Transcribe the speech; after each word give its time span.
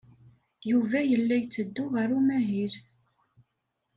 Yuba 0.69 0.99
yella 1.11 1.35
yetteddu 1.37 1.85
ɣer 1.93 2.09
umahil. 2.17 2.73